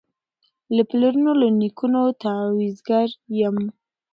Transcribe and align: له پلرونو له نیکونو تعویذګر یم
له 0.75 0.81
پلرونو 0.89 1.31
له 1.41 1.47
نیکونو 1.59 2.01
تعویذګر 2.21 3.09
یم 3.39 3.57